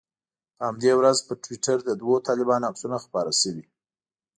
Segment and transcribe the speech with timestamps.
[0.55, 3.65] په همدې ورځ پر ټویټر د دوو طالبانو عکسونه خپاره شوي.